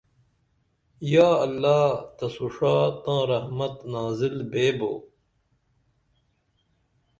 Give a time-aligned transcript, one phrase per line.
[1.13, 1.81] یا اللہ
[2.17, 4.93] تسو ݜا تاں رحمت نازل بیبو